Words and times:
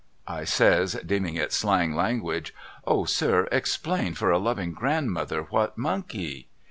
I 0.27 0.45
says 0.45 0.99
deeming 1.05 1.35
it 1.35 1.53
slang 1.53 1.93
language 1.95 2.55
* 2.71 2.87
O 2.93 3.05
sir 3.05 3.47
explain 3.51 4.15
for 4.15 4.31
a 4.31 4.39
loving 4.39 4.71
grandmother 4.73 5.43
what 5.43 5.77
Monkey 5.77 6.47